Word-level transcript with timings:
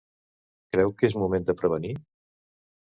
Creu 0.75 0.95
que 1.01 1.11
és 1.11 1.19
moment 1.25 1.47
de 1.51 1.59
prevenir? 1.61 1.95